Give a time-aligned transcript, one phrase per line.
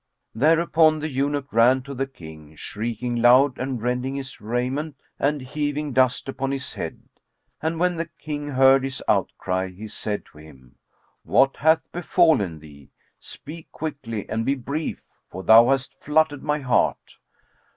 [0.33, 5.93] Thereupon the eunuch ran to the King, shrieking loud and rending his raiment and heaving
[5.93, 7.03] dust upon his head;
[7.61, 10.73] and when the King heard his outcry, he said to him,
[11.21, 17.19] "What hath befallen thee?: speak quickly and be brief; for thou hast fluttered my heart."